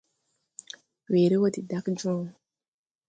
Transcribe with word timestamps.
Weere 1.11 1.35
wɔ 1.41 1.47
de 1.53 1.61
dag 1.69 1.85
jõõ. 1.99 2.23